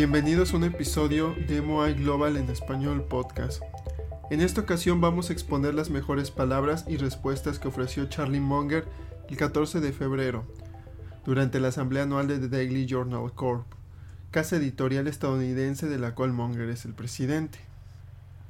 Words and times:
Bienvenidos 0.00 0.54
a 0.54 0.56
un 0.56 0.64
episodio 0.64 1.34
de 1.46 1.60
MOI 1.60 1.92
Global 1.92 2.38
en 2.38 2.48
Español 2.48 3.04
Podcast. 3.04 3.60
En 4.30 4.40
esta 4.40 4.62
ocasión 4.62 5.02
vamos 5.02 5.28
a 5.28 5.34
exponer 5.34 5.74
las 5.74 5.90
mejores 5.90 6.30
palabras 6.30 6.86
y 6.88 6.96
respuestas 6.96 7.58
que 7.58 7.68
ofreció 7.68 8.06
Charlie 8.06 8.40
Munger 8.40 8.88
el 9.28 9.36
14 9.36 9.80
de 9.80 9.92
febrero, 9.92 10.46
durante 11.26 11.60
la 11.60 11.68
asamblea 11.68 12.04
anual 12.04 12.28
de 12.28 12.38
The 12.38 12.48
Daily 12.48 12.86
Journal 12.86 13.30
Corp, 13.34 13.66
casa 14.30 14.56
editorial 14.56 15.06
estadounidense 15.06 15.86
de 15.86 15.98
la 15.98 16.14
cual 16.14 16.32
Munger 16.32 16.70
es 16.70 16.86
el 16.86 16.94
presidente. 16.94 17.58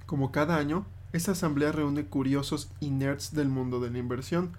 Como 0.06 0.30
cada 0.30 0.56
año, 0.56 0.86
esta 1.12 1.32
asamblea 1.32 1.72
reúne 1.72 2.06
curiosos 2.06 2.70
y 2.78 2.90
nerds 2.90 3.34
del 3.34 3.48
mundo 3.48 3.80
de 3.80 3.90
la 3.90 3.98
inversión 3.98 4.52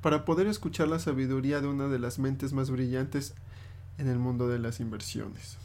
para 0.00 0.24
poder 0.24 0.46
escuchar 0.46 0.88
la 0.88 0.98
sabiduría 0.98 1.60
de 1.60 1.68
una 1.68 1.88
de 1.88 1.98
las 1.98 2.18
mentes 2.18 2.54
más 2.54 2.70
brillantes 2.70 3.34
en 3.98 4.08
el 4.08 4.18
mundo 4.18 4.48
de 4.48 4.58
las 4.58 4.80
inversiones. 4.80 5.58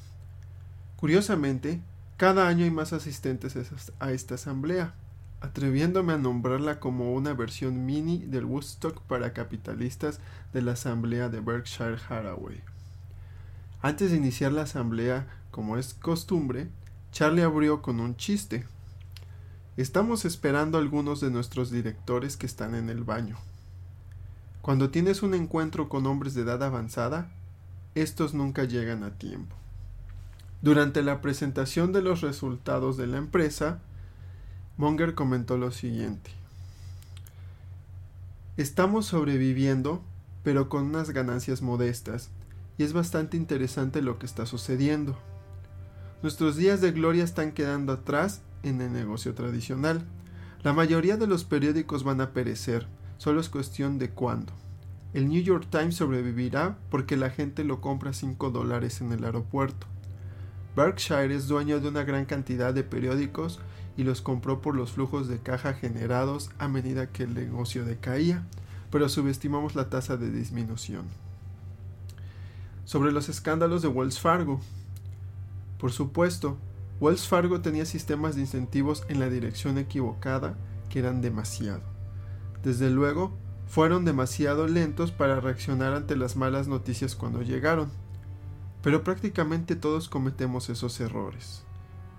Curiosamente, 1.04 1.82
cada 2.16 2.48
año 2.48 2.64
hay 2.64 2.72
más 2.72 2.94
asistentes 2.94 3.58
a 4.00 4.12
esta 4.14 4.36
asamblea, 4.36 4.96
atreviéndome 5.42 6.14
a 6.14 6.18
nombrarla 6.18 6.80
como 6.80 7.14
una 7.14 7.34
versión 7.34 7.86
mini 7.86 8.20
del 8.20 8.46
Woodstock 8.46 9.02
para 9.02 9.34
capitalistas 9.34 10.22
de 10.54 10.62
la 10.62 10.72
asamblea 10.72 11.28
de 11.28 11.42
Berkshire 11.42 11.98
Hathaway. 12.08 12.62
Antes 13.82 14.12
de 14.12 14.16
iniciar 14.16 14.54
la 14.54 14.62
asamblea, 14.62 15.28
como 15.52 15.76
es 15.76 15.94
costumbre, 15.94 16.70
Charlie 17.12 17.44
abrió 17.44 17.82
con 17.82 18.00
un 18.00 18.16
chiste. 18.16 18.66
Estamos 19.76 20.24
esperando 20.24 20.78
a 20.78 20.82
algunos 20.82 21.20
de 21.20 21.32
nuestros 21.32 21.70
directores 21.70 22.38
que 22.38 22.46
están 22.46 22.76
en 22.76 22.90
el 22.90 23.04
baño. 23.04 23.36
Cuando 24.62 24.90
tienes 24.90 25.22
un 25.22 25.34
encuentro 25.34 25.90
con 25.90 26.06
hombres 26.06 26.34
de 26.34 26.44
edad 26.44 26.64
avanzada, 26.64 27.30
estos 27.94 28.34
nunca 28.34 28.64
llegan 28.64 29.04
a 29.04 29.18
tiempo. 29.18 29.58
Durante 30.64 31.04
la 31.04 31.20
presentación 31.20 31.92
de 31.92 32.02
los 32.02 32.22
resultados 32.22 32.96
de 32.96 33.06
la 33.06 33.18
empresa, 33.18 33.82
Munger 34.78 35.14
comentó 35.14 35.58
lo 35.58 35.72
siguiente. 35.72 36.32
Estamos 38.56 39.08
sobreviviendo, 39.08 40.02
pero 40.42 40.70
con 40.70 40.86
unas 40.86 41.10
ganancias 41.10 41.62
modestas, 41.62 42.30
y 42.78 42.84
es 42.84 42.94
bastante 42.94 43.36
interesante 43.36 44.02
lo 44.02 44.18
que 44.20 44.26
está 44.26 44.46
sucediendo. 44.46 45.18
Nuestros 46.22 46.56
días 46.56 46.80
de 46.80 46.94
gloria 46.94 47.26
están 47.26 47.52
quedando 47.52 47.92
atrás 47.92 48.42
en 48.64 48.80
el 48.80 48.94
negocio 48.94 49.34
tradicional. 49.34 50.06
La 50.62 50.72
mayoría 50.72 51.18
de 51.18 51.28
los 51.28 51.44
periódicos 51.44 52.06
van 52.06 52.22
a 52.22 52.32
perecer, 52.32 52.88
solo 53.18 53.42
es 53.42 53.50
cuestión 53.50 54.00
de 54.00 54.12
cuándo. 54.12 54.54
El 55.14 55.28
New 55.28 55.44
York 55.44 55.68
Times 55.70 55.96
sobrevivirá 55.96 56.78
porque 56.90 57.18
la 57.18 57.32
gente 57.32 57.66
lo 57.66 57.82
compra 57.82 58.12
a 58.12 58.14
5 58.14 58.50
dólares 58.50 59.02
en 59.02 59.12
el 59.12 59.26
aeropuerto. 59.26 59.88
Berkshire 60.76 61.36
es 61.36 61.48
dueño 61.48 61.80
de 61.80 61.88
una 61.88 62.04
gran 62.04 62.26
cantidad 62.26 62.74
de 62.74 62.84
periódicos 62.84 63.60
y 63.96 64.04
los 64.04 64.22
compró 64.22 64.60
por 64.62 64.76
los 64.76 64.94
flujos 64.94 65.28
de 65.28 65.38
caja 65.38 65.74
generados 65.74 66.50
a 66.58 66.68
medida 66.68 67.12
que 67.12 67.24
el 67.24 67.36
negocio 67.36 67.86
decaía, 67.86 68.44
pero 68.90 69.08
subestimamos 69.08 69.76
la 69.76 69.90
tasa 69.90 70.18
de 70.18 70.32
disminución. 70.32 71.06
Sobre 72.86 73.12
los 73.12 73.30
escándalos 73.30 73.82
de 73.82 73.88
Wells 73.88 74.20
Fargo. 74.20 74.60
Por 75.78 75.92
supuesto, 75.92 76.58
Wells 77.00 77.28
Fargo 77.28 77.62
tenía 77.62 77.86
sistemas 77.86 78.36
de 78.36 78.42
incentivos 78.42 79.04
en 79.10 79.20
la 79.20 79.30
dirección 79.30 79.78
equivocada 79.78 80.56
que 80.90 81.00
eran 81.00 81.22
demasiado. 81.22 81.82
Desde 82.64 82.90
luego, 82.90 83.32
fueron 83.68 84.06
demasiado 84.06 84.68
lentos 84.68 85.12
para 85.12 85.40
reaccionar 85.40 85.94
ante 85.94 86.16
las 86.16 86.36
malas 86.36 86.68
noticias 86.68 87.16
cuando 87.16 87.42
llegaron 87.42 87.90
pero 88.84 89.04
prácticamente 89.04 89.78
todos 89.78 90.10
cometemos 90.10 90.70
esos 90.70 91.00
errores, 91.00 91.64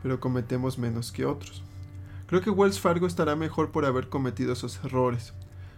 pero 0.02 0.18
cometemos 0.18 0.78
menos 0.78 1.12
que 1.12 1.26
otros. 1.26 1.62
Creo 2.26 2.40
que 2.40 2.50
Wells 2.50 2.80
Fargo 2.80 3.06
estará 3.06 3.36
mejor 3.36 3.70
por 3.70 3.84
haber 3.84 4.08
cometido 4.08 4.54
esos 4.54 4.82
errores. 4.82 5.34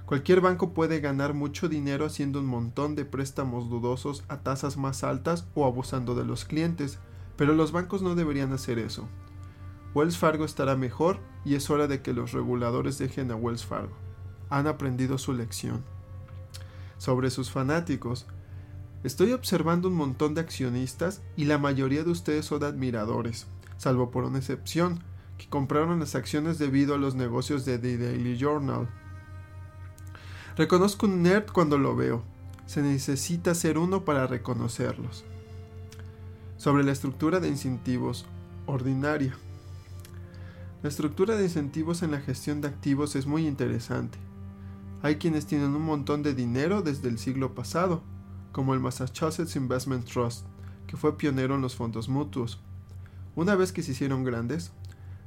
Cualquier 0.06 0.40
banco 0.40 0.72
puede 0.72 1.00
ganar 1.00 1.34
mucho 1.34 1.68
dinero 1.68 2.06
haciendo 2.06 2.38
un 2.38 2.46
montón 2.46 2.94
de 2.94 3.04
préstamos 3.04 3.68
dudosos 3.68 4.22
a 4.28 4.38
tasas 4.38 4.76
más 4.76 5.02
altas 5.02 5.48
o 5.56 5.66
abusando 5.66 6.14
de 6.14 6.24
los 6.24 6.44
clientes, 6.44 7.00
pero 7.36 7.52
los 7.52 7.72
bancos 7.72 8.02
no 8.02 8.14
deberían 8.14 8.52
hacer 8.52 8.78
eso. 8.78 9.08
Wells 9.92 10.16
Fargo 10.16 10.44
estará 10.44 10.76
mejor 10.76 11.18
y 11.44 11.56
es 11.56 11.68
hora 11.68 11.88
de 11.88 12.00
que 12.00 12.12
los 12.12 12.30
reguladores 12.30 12.96
dejen 12.98 13.32
a 13.32 13.34
Wells 13.34 13.66
Fargo. 13.66 13.96
Han 14.50 14.68
aprendido 14.68 15.18
su 15.18 15.32
lección. 15.32 15.82
Sobre 16.96 17.30
sus 17.30 17.50
fanáticos, 17.50 18.26
Estoy 19.06 19.30
observando 19.34 19.86
un 19.86 19.94
montón 19.94 20.34
de 20.34 20.40
accionistas 20.40 21.22
y 21.36 21.44
la 21.44 21.58
mayoría 21.58 22.02
de 22.02 22.10
ustedes 22.10 22.46
son 22.46 22.64
admiradores, 22.64 23.46
salvo 23.76 24.10
por 24.10 24.24
una 24.24 24.38
excepción, 24.38 25.04
que 25.38 25.48
compraron 25.48 26.00
las 26.00 26.16
acciones 26.16 26.58
debido 26.58 26.92
a 26.92 26.98
los 26.98 27.14
negocios 27.14 27.64
de 27.64 27.78
The 27.78 27.98
Daily 27.98 28.36
Journal. 28.36 28.88
Reconozco 30.56 31.06
un 31.06 31.22
nerd 31.22 31.52
cuando 31.52 31.78
lo 31.78 31.94
veo. 31.94 32.24
Se 32.66 32.82
necesita 32.82 33.54
ser 33.54 33.78
uno 33.78 34.04
para 34.04 34.26
reconocerlos. 34.26 35.24
Sobre 36.56 36.82
la 36.82 36.90
estructura 36.90 37.38
de 37.38 37.46
incentivos 37.46 38.26
ordinaria. 38.66 39.36
La 40.82 40.88
estructura 40.88 41.36
de 41.36 41.44
incentivos 41.44 42.02
en 42.02 42.10
la 42.10 42.20
gestión 42.20 42.60
de 42.60 42.66
activos 42.66 43.14
es 43.14 43.26
muy 43.26 43.46
interesante. 43.46 44.18
Hay 45.00 45.14
quienes 45.14 45.46
tienen 45.46 45.76
un 45.76 45.82
montón 45.82 46.24
de 46.24 46.34
dinero 46.34 46.82
desde 46.82 47.08
el 47.08 47.20
siglo 47.20 47.54
pasado 47.54 48.02
como 48.56 48.72
el 48.72 48.80
Massachusetts 48.80 49.54
Investment 49.54 50.06
Trust, 50.06 50.46
que 50.86 50.96
fue 50.96 51.18
pionero 51.18 51.56
en 51.56 51.60
los 51.60 51.76
fondos 51.76 52.08
mutuos. 52.08 52.58
Una 53.34 53.54
vez 53.54 53.70
que 53.70 53.82
se 53.82 53.92
hicieron 53.92 54.24
grandes, 54.24 54.72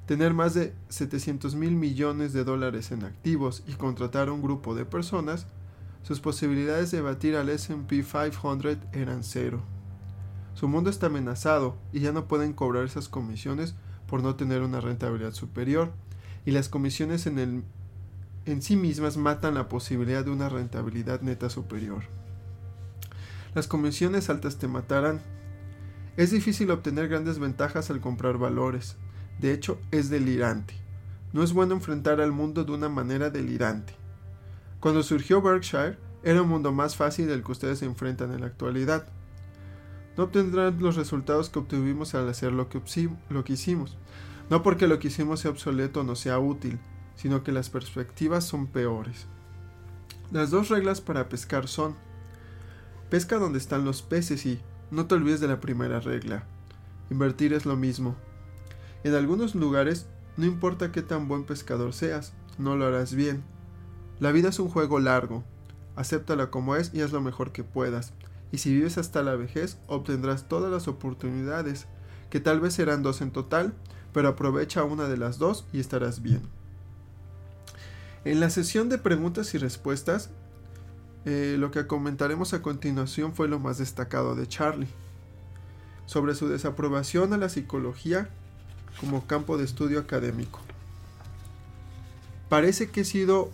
tener 0.07 0.34
más 0.34 0.56
de 0.56 0.73
700 0.90 1.53
mil 1.53 1.75
millones 1.75 2.34
de 2.34 2.44
dólares 2.44 2.91
en 2.91 3.03
activos 3.03 3.62
y 3.68 3.73
contratar 3.73 4.29
a 4.29 4.31
un 4.31 4.41
grupo 4.41 4.73
de 4.73 4.84
personas, 4.84 5.45
sus 6.01 6.19
posibilidades 6.19 6.89
de 6.89 7.01
batir 7.01 7.35
al 7.35 7.50
SP 7.53 8.01
500 8.01 8.79
eran 8.94 9.23
cero. 9.23 9.62
Su 10.56 10.68
mundo 10.68 10.89
está 10.89 11.06
amenazado 11.06 11.78
y 11.94 12.00
ya 12.00 12.12
no 12.12 12.28
pueden 12.28 12.53
cobrar 12.53 12.85
esas 12.85 13.09
comisiones 13.09 13.75
por 14.07 14.23
no 14.23 14.38
tener 14.38 14.63
una 14.63 14.81
rentabilidad 14.81 15.34
superior, 15.34 15.94
y 16.47 16.51
las 16.51 16.68
comisiones 16.68 17.28
en, 17.28 17.38
el, 17.38 17.63
en 18.45 18.63
sí 18.63 18.75
mismas 18.75 19.18
matan 19.18 19.53
la 19.53 19.69
posibilidad 19.69 20.25
de 20.25 20.31
una 20.31 20.50
rentabilidad 20.50 21.22
neta 21.22 21.51
superior 21.51 22.06
las 23.53 23.67
comisiones 23.67 24.29
altas 24.29 24.57
te 24.57 24.67
matarán. 24.67 25.21
Es 26.17 26.31
difícil 26.31 26.71
obtener 26.71 27.07
grandes 27.07 27.39
ventajas 27.39 27.89
al 27.89 28.01
comprar 28.01 28.37
valores. 28.37 28.97
De 29.39 29.53
hecho, 29.53 29.79
es 29.91 30.09
delirante. 30.09 30.75
No 31.33 31.43
es 31.43 31.53
bueno 31.53 31.73
enfrentar 31.73 32.21
al 32.21 32.31
mundo 32.31 32.63
de 32.63 32.71
una 32.71 32.89
manera 32.89 33.29
delirante. 33.29 33.93
Cuando 34.79 35.03
surgió 35.03 35.41
Berkshire, 35.41 35.97
era 36.23 36.41
un 36.41 36.49
mundo 36.49 36.71
más 36.71 36.95
fácil 36.95 37.27
del 37.27 37.43
que 37.43 37.51
ustedes 37.51 37.79
se 37.79 37.85
enfrentan 37.85 38.33
en 38.33 38.41
la 38.41 38.47
actualidad. 38.47 39.07
No 40.17 40.25
obtendrán 40.25 40.81
los 40.81 40.95
resultados 40.95 41.49
que 41.49 41.59
obtuvimos 41.59 42.13
al 42.15 42.27
hacer 42.27 42.51
lo 42.51 42.68
que, 42.68 42.81
lo 43.29 43.44
que 43.44 43.53
hicimos. 43.53 43.97
No 44.50 44.63
porque 44.63 44.88
lo 44.88 45.00
que 45.00 45.07
hicimos 45.07 45.39
sea 45.39 45.51
obsoleto 45.51 46.01
o 46.01 46.03
no 46.03 46.15
sea 46.15 46.39
útil, 46.39 46.79
sino 47.15 47.44
que 47.44 47.51
las 47.51 47.69
perspectivas 47.69 48.44
son 48.44 48.68
peores. 48.68 49.27
Las 50.31 50.50
dos 50.51 50.69
reglas 50.69 51.01
para 51.01 51.29
pescar 51.29 51.68
son 51.68 51.95
Pesca 53.09 53.38
donde 53.38 53.57
están 53.57 53.85
los 53.85 54.01
peces 54.01 54.45
y 54.45 54.59
no 54.91 55.07
te 55.07 55.15
olvides 55.15 55.39
de 55.39 55.47
la 55.47 55.59
primera 55.59 56.00
regla. 56.00 56.44
Invertir 57.09 57.53
es 57.53 57.65
lo 57.65 57.75
mismo. 57.75 58.15
En 59.03 59.15
algunos 59.15 59.56
lugares, 59.56 60.07
no 60.38 60.45
importa 60.45 60.91
qué 60.91 61.01
tan 61.01 61.27
buen 61.27 61.44
pescador 61.44 61.94
seas, 61.94 62.33
no 62.59 62.75
lo 62.75 62.85
harás 62.85 63.15
bien. 63.15 63.44
La 64.19 64.31
vida 64.31 64.50
es 64.50 64.59
un 64.59 64.69
juego 64.69 65.00
largo. 65.00 65.44
Acéptala 65.95 66.51
como 66.51 66.75
es 66.75 66.94
y 66.94 67.01
haz 67.01 67.11
lo 67.11 67.21
mejor 67.21 67.51
que 67.51 67.63
puedas. 67.63 68.13
Y 68.51 68.59
si 68.59 68.73
vives 68.73 68.97
hasta 68.97 69.23
la 69.23 69.35
vejez, 69.35 69.79
obtendrás 69.88 70.47
todas 70.47 70.71
las 70.71 70.88
oportunidades, 70.88 71.88
que 72.29 72.39
tal 72.39 72.59
vez 72.59 72.73
serán 72.73 73.01
dos 73.01 73.21
en 73.21 73.31
total, 73.31 73.73
pero 74.13 74.27
aprovecha 74.27 74.83
una 74.83 75.07
de 75.07 75.17
las 75.17 75.39
dos 75.39 75.65
y 75.73 75.79
estarás 75.79 76.21
bien. 76.21 76.41
En 78.25 78.39
la 78.39 78.50
sesión 78.50 78.89
de 78.89 78.97
preguntas 78.97 79.53
y 79.55 79.57
respuestas, 79.57 80.29
eh, 81.25 81.57
lo 81.60 81.71
que 81.71 81.86
comentaremos 81.86 82.54
a 82.54 82.62
continuación 82.62 83.33
fue 83.33 83.48
lo 83.48 83.60
más 83.60 83.77
destacado 83.77 84.36
de 84.36 84.48
Charlie, 84.48 84.88
sobre 86.06 86.33
su 86.33 86.48
desaprobación 86.48 87.33
a 87.33 87.38
la 87.38 87.50
psicología 87.50 88.30
como 89.00 89.27
campo 89.27 89.57
de 89.57 89.66
estudio 89.66 90.00
académico. 90.00 90.60
Parece 92.48 92.89
que 92.89 93.01
he 93.01 93.06
sido 93.06 93.51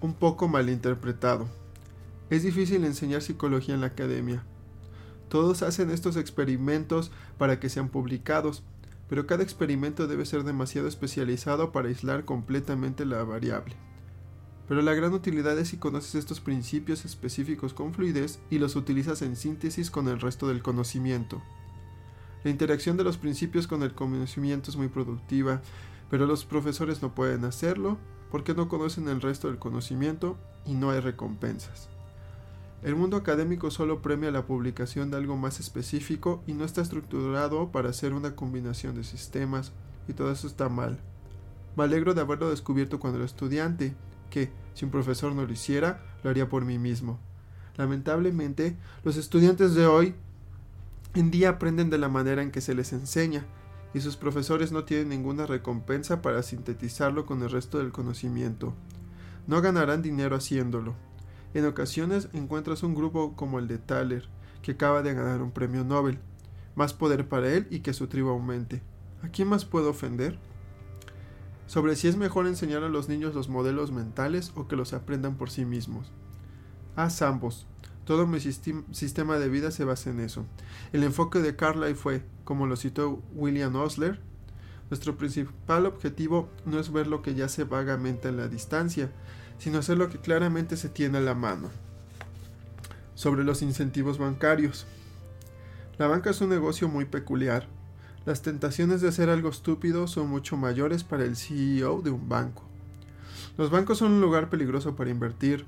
un 0.00 0.14
poco 0.14 0.48
malinterpretado. 0.48 1.48
Es 2.28 2.42
difícil 2.42 2.84
enseñar 2.84 3.22
psicología 3.22 3.74
en 3.74 3.80
la 3.80 3.88
academia. 3.88 4.44
Todos 5.28 5.62
hacen 5.62 5.90
estos 5.90 6.16
experimentos 6.16 7.10
para 7.38 7.58
que 7.58 7.68
sean 7.68 7.88
publicados, 7.88 8.62
pero 9.08 9.26
cada 9.26 9.42
experimento 9.42 10.06
debe 10.06 10.26
ser 10.26 10.44
demasiado 10.44 10.86
especializado 10.86 11.72
para 11.72 11.88
aislar 11.88 12.24
completamente 12.24 13.04
la 13.04 13.24
variable 13.24 13.74
pero 14.70 14.82
la 14.82 14.94
gran 14.94 15.12
utilidad 15.12 15.58
es 15.58 15.66
si 15.66 15.78
conoces 15.78 16.14
estos 16.14 16.38
principios 16.38 17.04
específicos 17.04 17.74
con 17.74 17.92
fluidez 17.92 18.38
y 18.50 18.60
los 18.60 18.76
utilizas 18.76 19.20
en 19.20 19.34
síntesis 19.34 19.90
con 19.90 20.06
el 20.06 20.20
resto 20.20 20.46
del 20.46 20.62
conocimiento. 20.62 21.42
La 22.44 22.52
interacción 22.52 22.96
de 22.96 23.02
los 23.02 23.18
principios 23.18 23.66
con 23.66 23.82
el 23.82 23.94
conocimiento 23.94 24.70
es 24.70 24.76
muy 24.76 24.86
productiva, 24.86 25.60
pero 26.08 26.24
los 26.24 26.44
profesores 26.44 27.02
no 27.02 27.16
pueden 27.16 27.44
hacerlo 27.44 27.98
porque 28.30 28.54
no 28.54 28.68
conocen 28.68 29.08
el 29.08 29.20
resto 29.20 29.48
del 29.48 29.58
conocimiento 29.58 30.38
y 30.64 30.74
no 30.74 30.90
hay 30.90 31.00
recompensas. 31.00 31.88
El 32.84 32.94
mundo 32.94 33.16
académico 33.16 33.72
solo 33.72 34.00
premia 34.00 34.30
la 34.30 34.46
publicación 34.46 35.10
de 35.10 35.16
algo 35.16 35.36
más 35.36 35.58
específico 35.58 36.44
y 36.46 36.52
no 36.52 36.64
está 36.64 36.80
estructurado 36.80 37.72
para 37.72 37.90
hacer 37.90 38.14
una 38.14 38.36
combinación 38.36 38.94
de 38.94 39.02
sistemas, 39.02 39.72
y 40.06 40.12
todo 40.12 40.30
eso 40.30 40.46
está 40.46 40.68
mal. 40.68 41.00
Me 41.76 41.82
alegro 41.82 42.14
de 42.14 42.20
haberlo 42.20 42.50
descubierto 42.50 43.00
cuando 43.00 43.18
era 43.18 43.26
estudiante, 43.26 43.96
que, 44.30 44.50
si 44.74 44.84
un 44.84 44.90
profesor 44.90 45.34
no 45.34 45.44
lo 45.44 45.52
hiciera, 45.52 46.02
lo 46.22 46.30
haría 46.30 46.48
por 46.48 46.64
mí 46.64 46.78
mismo. 46.78 47.18
Lamentablemente, 47.76 48.76
los 49.04 49.16
estudiantes 49.16 49.74
de 49.74 49.86
hoy 49.86 50.14
en 51.14 51.30
día 51.30 51.50
aprenden 51.50 51.90
de 51.90 51.98
la 51.98 52.08
manera 52.08 52.42
en 52.42 52.50
que 52.50 52.60
se 52.60 52.74
les 52.74 52.92
enseña, 52.92 53.44
y 53.92 54.00
sus 54.00 54.16
profesores 54.16 54.70
no 54.70 54.84
tienen 54.84 55.08
ninguna 55.08 55.46
recompensa 55.46 56.22
para 56.22 56.42
sintetizarlo 56.42 57.26
con 57.26 57.42
el 57.42 57.50
resto 57.50 57.78
del 57.78 57.90
conocimiento. 57.90 58.74
No 59.46 59.60
ganarán 59.60 60.02
dinero 60.02 60.36
haciéndolo. 60.36 60.94
En 61.54 61.66
ocasiones 61.66 62.28
encuentras 62.32 62.84
un 62.84 62.94
grupo 62.94 63.34
como 63.34 63.58
el 63.58 63.66
de 63.66 63.78
Thaler, 63.78 64.28
que 64.62 64.72
acaba 64.72 65.02
de 65.02 65.14
ganar 65.14 65.42
un 65.42 65.50
premio 65.50 65.82
Nobel. 65.82 66.18
Más 66.76 66.94
poder 66.94 67.28
para 67.28 67.52
él 67.52 67.66
y 67.70 67.80
que 67.80 67.92
su 67.92 68.06
tribu 68.06 68.28
aumente. 68.28 68.82
¿A 69.22 69.28
quién 69.28 69.48
más 69.48 69.64
puedo 69.64 69.90
ofender? 69.90 70.38
Sobre 71.70 71.94
si 71.94 72.08
es 72.08 72.16
mejor 72.16 72.48
enseñar 72.48 72.82
a 72.82 72.88
los 72.88 73.08
niños 73.08 73.32
los 73.32 73.48
modelos 73.48 73.92
mentales 73.92 74.50
o 74.56 74.66
que 74.66 74.74
los 74.74 74.92
aprendan 74.92 75.36
por 75.36 75.50
sí 75.50 75.64
mismos. 75.64 76.10
Haz 76.96 77.22
ambos. 77.22 77.68
Todo 78.04 78.26
mi 78.26 78.40
sistema 78.40 79.38
de 79.38 79.48
vida 79.48 79.70
se 79.70 79.84
basa 79.84 80.10
en 80.10 80.18
eso. 80.18 80.44
El 80.92 81.04
enfoque 81.04 81.38
de 81.38 81.54
Carlyle 81.54 81.94
fue, 81.94 82.24
como 82.42 82.66
lo 82.66 82.74
citó 82.74 83.22
William 83.36 83.76
Osler, 83.76 84.18
nuestro 84.90 85.16
principal 85.16 85.86
objetivo 85.86 86.48
no 86.66 86.80
es 86.80 86.90
ver 86.90 87.06
lo 87.06 87.22
que 87.22 87.36
ya 87.36 87.48
se 87.48 87.62
vagamente 87.62 88.26
en 88.26 88.38
la 88.38 88.48
distancia, 88.48 89.12
sino 89.58 89.78
hacer 89.78 89.96
lo 89.96 90.10
que 90.10 90.18
claramente 90.18 90.76
se 90.76 90.88
tiene 90.88 91.18
a 91.18 91.20
la 91.20 91.36
mano. 91.36 91.70
Sobre 93.14 93.44
los 93.44 93.62
incentivos 93.62 94.18
bancarios. 94.18 94.86
La 95.98 96.08
banca 96.08 96.30
es 96.30 96.40
un 96.40 96.48
negocio 96.48 96.88
muy 96.88 97.04
peculiar. 97.04 97.68
Las 98.26 98.42
tentaciones 98.42 99.00
de 99.00 99.08
hacer 99.08 99.30
algo 99.30 99.48
estúpido 99.48 100.06
son 100.06 100.28
mucho 100.28 100.56
mayores 100.56 101.04
para 101.04 101.24
el 101.24 101.36
CEO 101.36 102.02
de 102.02 102.10
un 102.10 102.28
banco. 102.28 102.64
Los 103.56 103.70
bancos 103.70 103.98
son 103.98 104.12
un 104.12 104.20
lugar 104.20 104.50
peligroso 104.50 104.96
para 104.96 105.10
invertir. 105.10 105.66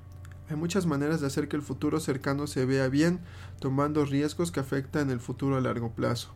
Hay 0.49 0.57
muchas 0.57 0.87
maneras 0.87 1.21
de 1.21 1.27
hacer 1.27 1.49
que 1.49 1.57
el 1.57 1.63
futuro 1.63 2.01
cercano 2.01 2.47
se 2.47 2.67
vea 2.67 2.89
bien, 2.89 3.21
tomando 3.59 4.05
riesgos 4.05 4.53
que 4.53 4.61
afectan 4.61 5.11
el 5.11 5.21
futuro 5.21 5.57
a 5.57 5.61
largo 5.61 5.93
plazo. 5.95 6.35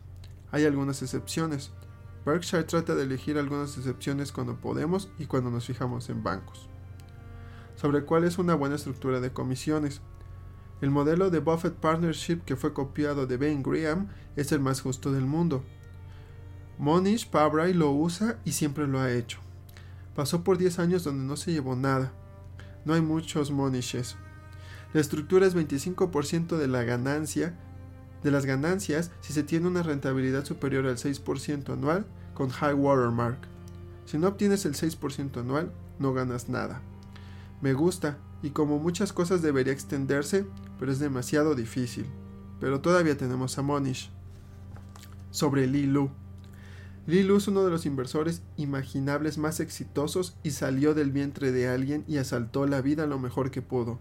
Hay 0.51 0.65
algunas 0.65 1.03
excepciones. 1.03 1.73
Berkshire 2.25 2.65
trata 2.65 2.95
de 2.95 3.05
elegir 3.05 3.39
algunas 3.39 3.77
excepciones 3.77 4.33
cuando 4.33 4.57
podemos 4.57 5.11
y 5.19 5.27
cuando 5.27 5.51
nos 5.51 5.67
fijamos 5.67 6.09
en 6.09 6.23
bancos 6.23 6.69
sobre 7.77 8.05
cuál 8.05 8.25
es 8.25 8.39
una 8.39 8.55
buena 8.55 8.75
estructura 8.75 9.21
de 9.21 9.33
comisiones. 9.33 10.01
El 10.81 10.91
modelo 10.91 11.31
de 11.31 11.39
Buffett 11.39 11.75
Partnership 11.75 12.41
que 12.45 12.57
fue 12.57 12.73
copiado 12.73 13.27
de 13.27 13.37
Bain 13.37 13.63
Graham 13.63 14.09
es 14.35 14.53
el 14.53 14.61
más 14.61 14.81
justo 14.81 15.13
del 15.13 15.25
mundo. 15.25 15.63
Monish 16.79 17.29
Pabrai 17.29 17.73
lo 17.73 17.91
usa 17.91 18.39
y 18.45 18.53
siempre 18.53 18.87
lo 18.87 19.01
ha 19.01 19.13
hecho. 19.13 19.39
Pasó 20.15 20.45
por 20.45 20.59
10 20.59 20.79
años 20.79 21.05
donde 21.05 21.25
no 21.25 21.37
se 21.37 21.53
llevó 21.53 21.77
nada. 21.77 22.13
No 22.85 22.95
hay 22.95 23.01
muchos 23.01 23.51
Monishes. 23.51 24.17
La 24.93 25.01
estructura 25.01 25.47
es 25.47 25.57
25% 25.57 26.57
de 26.57 26.69
la 26.69 26.85
ganancia 26.85 27.55
de 28.23 28.31
las 28.31 28.47
ganancias 28.47 29.11
si 29.21 29.33
se 29.33 29.43
tiene 29.43 29.69
una 29.69 29.83
rentabilidad 29.83 30.45
superior 30.45 30.87
al 30.87 30.97
6% 30.97 31.73
anual 31.73 32.07
con 32.35 32.51
high 32.51 32.75
watermark. 32.75 33.39
Si 34.05 34.19
no 34.19 34.29
obtienes 34.29 34.65
el 34.67 34.75
6% 34.75 35.41
anual, 35.41 35.73
no 35.99 36.13
ganas 36.13 36.49
nada. 36.49 36.83
Me 37.61 37.73
gusta, 37.73 38.19
y 38.43 38.51
como 38.51 38.79
muchas 38.79 39.13
cosas 39.13 39.43
debería 39.43 39.73
extenderse, 39.73 40.47
pero 40.79 40.93
es 40.93 40.99
demasiado 40.99 41.55
difícil. 41.55 42.07
Pero 42.61 42.81
todavía 42.81 43.17
tenemos 43.17 43.59
a 43.59 43.63
Monish. 43.63 44.11
Sobre 45.31 45.67
Li 45.67 45.87
Lu. 47.07 47.13
Li 47.13 47.23
Lu 47.23 47.37
es 47.37 47.49
uno 47.49 47.65
de 47.65 47.71
los 47.71 47.87
inversores 47.87 48.43
imaginables 48.57 49.39
más 49.39 49.61
exitosos 49.61 50.37
y 50.43 50.51
salió 50.51 50.95
del 50.95 51.13
vientre 51.13 51.53
de 51.53 51.69
alguien 51.69 52.05
y 52.07 52.19
asaltó 52.19 52.67
la 52.67 52.81
vida 52.81 53.07
lo 53.07 53.19
mejor 53.19 53.51
que 53.51 53.63
pudo. 53.63 53.99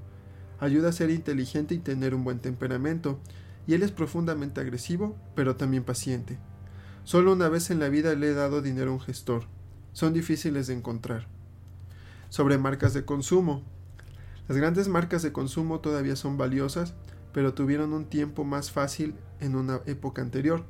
Ayuda 0.60 0.90
a 0.90 0.94
ser 0.94 1.10
inteligente 1.10 1.76
y 1.76 1.80
tener 1.80 2.16
un 2.16 2.24
buen 2.24 2.40
temperamento, 2.40 3.20
y 3.68 3.74
él 3.74 3.84
es 3.84 3.92
profundamente 3.92 4.62
agresivo, 4.62 5.16
pero 5.36 5.56
también 5.56 5.84
paciente. 5.84 6.38
Solo 7.04 7.34
una 7.34 7.50
vez 7.50 7.72
en 7.72 7.80
la 7.80 7.90
vida 7.90 8.16
le 8.16 8.30
he 8.30 8.34
dado 8.34 8.62
dinero 8.62 8.92
a 8.92 8.94
un 8.94 9.02
gestor. 9.02 9.44
Son 9.92 10.14
difíciles 10.14 10.68
de 10.68 10.74
encontrar 10.74 11.28
sobre 12.30 12.58
marcas 12.58 12.94
de 12.94 13.06
consumo. 13.06 13.64
Las 14.48 14.58
grandes 14.58 14.88
marcas 14.88 15.24
de 15.24 15.32
consumo 15.32 15.80
todavía 15.80 16.16
son 16.16 16.38
valiosas, 16.38 16.94
pero 17.34 17.54
tuvieron 17.54 17.94
un 17.94 18.06
tiempo 18.06 18.44
más 18.44 18.72
fácil 18.72 19.16
en 19.40 19.56
una 19.56 19.80
época 19.86 20.22
anterior. 20.22 20.66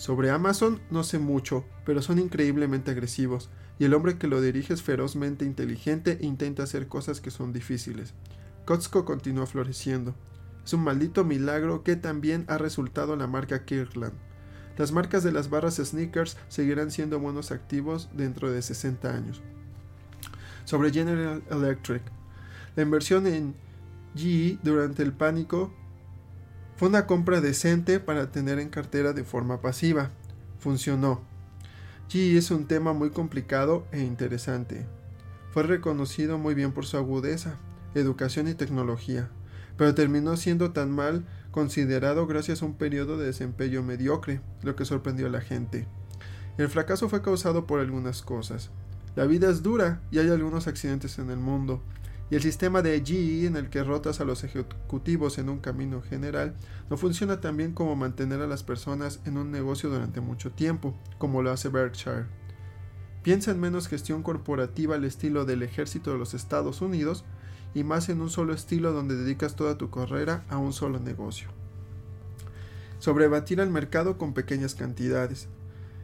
Sobre 0.00 0.30
Amazon 0.30 0.80
no 0.90 1.04
sé 1.04 1.18
mucho, 1.18 1.66
pero 1.84 2.00
son 2.00 2.18
increíblemente 2.18 2.90
agresivos, 2.90 3.50
y 3.78 3.84
el 3.84 3.92
hombre 3.92 4.16
que 4.16 4.28
lo 4.28 4.40
dirige 4.40 4.72
es 4.72 4.82
ferozmente 4.82 5.44
inteligente 5.44 6.16
e 6.22 6.24
intenta 6.24 6.62
hacer 6.62 6.88
cosas 6.88 7.20
que 7.20 7.30
son 7.30 7.52
difíciles. 7.52 8.14
Costco 8.64 9.04
continúa 9.04 9.44
floreciendo. 9.44 10.14
Es 10.64 10.72
un 10.72 10.84
maldito 10.84 11.22
milagro 11.22 11.84
que 11.84 11.96
también 11.96 12.46
ha 12.48 12.56
resultado 12.56 13.14
la 13.14 13.26
marca 13.26 13.66
Kirkland. 13.66 14.14
Las 14.78 14.90
marcas 14.90 15.22
de 15.22 15.32
las 15.32 15.50
barras 15.50 15.76
sneakers 15.76 16.38
seguirán 16.48 16.90
siendo 16.90 17.20
buenos 17.20 17.50
activos 17.50 18.08
dentro 18.14 18.50
de 18.50 18.62
60 18.62 19.14
años 19.14 19.42
sobre 20.64 20.94
General 20.94 21.42
Electric. 21.50 22.02
La 22.74 22.84
inversión 22.84 23.26
en 23.26 23.54
GE 24.16 24.58
durante 24.62 25.02
el 25.02 25.12
pánico 25.12 25.74
fue 26.80 26.88
una 26.88 27.04
compra 27.04 27.42
decente 27.42 28.00
para 28.00 28.32
tener 28.32 28.58
en 28.58 28.70
cartera 28.70 29.12
de 29.12 29.22
forma 29.22 29.60
pasiva. 29.60 30.08
Funcionó. 30.60 31.20
GE 32.08 32.38
es 32.38 32.50
un 32.50 32.66
tema 32.68 32.94
muy 32.94 33.10
complicado 33.10 33.86
e 33.92 34.00
interesante. 34.00 34.86
Fue 35.50 35.62
reconocido 35.62 36.38
muy 36.38 36.54
bien 36.54 36.72
por 36.72 36.86
su 36.86 36.96
agudeza, 36.96 37.56
educación 37.94 38.48
y 38.48 38.54
tecnología, 38.54 39.28
pero 39.76 39.94
terminó 39.94 40.38
siendo 40.38 40.72
tan 40.72 40.90
mal 40.90 41.26
considerado 41.50 42.26
gracias 42.26 42.62
a 42.62 42.64
un 42.64 42.72
periodo 42.72 43.18
de 43.18 43.26
desempeño 43.26 43.82
mediocre, 43.82 44.40
lo 44.62 44.74
que 44.74 44.86
sorprendió 44.86 45.26
a 45.26 45.30
la 45.30 45.42
gente. 45.42 45.86
El 46.56 46.70
fracaso 46.70 47.10
fue 47.10 47.20
causado 47.20 47.66
por 47.66 47.80
algunas 47.80 48.22
cosas. 48.22 48.70
La 49.16 49.26
vida 49.26 49.50
es 49.50 49.62
dura 49.62 50.00
y 50.10 50.18
hay 50.18 50.30
algunos 50.30 50.66
accidentes 50.66 51.18
en 51.18 51.28
el 51.28 51.40
mundo. 51.40 51.82
Y 52.30 52.36
el 52.36 52.42
sistema 52.42 52.80
de 52.80 53.02
GE 53.04 53.46
en 53.46 53.56
el 53.56 53.70
que 53.70 53.82
rotas 53.82 54.20
a 54.20 54.24
los 54.24 54.44
ejecutivos 54.44 55.38
en 55.38 55.48
un 55.48 55.58
camino 55.58 56.00
general 56.00 56.54
no 56.88 56.96
funciona 56.96 57.40
tan 57.40 57.56
bien 57.56 57.72
como 57.72 57.96
mantener 57.96 58.40
a 58.40 58.46
las 58.46 58.62
personas 58.62 59.20
en 59.24 59.36
un 59.36 59.50
negocio 59.50 59.90
durante 59.90 60.20
mucho 60.20 60.52
tiempo, 60.52 60.94
como 61.18 61.42
lo 61.42 61.50
hace 61.50 61.68
Berkshire. 61.68 62.26
Piensa 63.24 63.50
en 63.50 63.60
menos 63.60 63.88
gestión 63.88 64.22
corporativa 64.22 64.94
al 64.94 65.04
estilo 65.04 65.44
del 65.44 65.64
ejército 65.64 66.12
de 66.12 66.18
los 66.18 66.32
Estados 66.32 66.80
Unidos 66.80 67.24
y 67.74 67.82
más 67.82 68.08
en 68.08 68.20
un 68.20 68.30
solo 68.30 68.54
estilo 68.54 68.92
donde 68.92 69.16
dedicas 69.16 69.56
toda 69.56 69.76
tu 69.76 69.90
carrera 69.90 70.44
a 70.48 70.56
un 70.58 70.72
solo 70.72 71.00
negocio. 71.00 71.48
Sobrebatir 73.00 73.60
al 73.60 73.70
mercado 73.70 74.18
con 74.18 74.34
pequeñas 74.34 74.74
cantidades. 74.76 75.48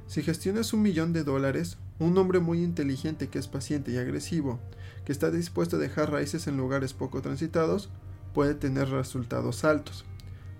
Si 0.08 0.22
gestionas 0.22 0.72
un 0.72 0.82
millón 0.82 1.12
de 1.12 1.24
dólares, 1.24 1.78
un 1.98 2.16
hombre 2.18 2.40
muy 2.40 2.62
inteligente 2.62 3.28
que 3.28 3.38
es 3.38 3.48
paciente 3.48 3.90
y 3.90 3.98
agresivo, 3.98 4.60
que 5.04 5.12
está 5.12 5.30
dispuesto 5.30 5.76
a 5.76 5.78
dejar 5.78 6.10
raíces 6.10 6.46
en 6.46 6.56
lugares 6.56 6.92
poco 6.92 7.22
transitados, 7.22 7.90
puede 8.34 8.54
tener 8.54 8.90
resultados 8.90 9.64
altos. 9.64 10.04